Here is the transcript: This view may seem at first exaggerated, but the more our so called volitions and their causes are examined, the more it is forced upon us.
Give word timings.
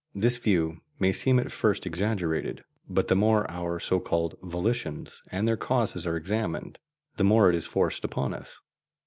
This 0.15 0.37
view 0.39 0.81
may 0.97 1.11
seem 1.13 1.37
at 1.37 1.51
first 1.51 1.85
exaggerated, 1.85 2.63
but 2.89 3.07
the 3.07 3.13
more 3.15 3.45
our 3.51 3.79
so 3.79 3.99
called 3.99 4.33
volitions 4.41 5.21
and 5.31 5.47
their 5.47 5.57
causes 5.57 6.07
are 6.07 6.17
examined, 6.17 6.79
the 7.17 7.23
more 7.23 7.49
it 7.51 7.55
is 7.55 7.67
forced 7.67 8.03
upon 8.03 8.33
us. 8.33 8.61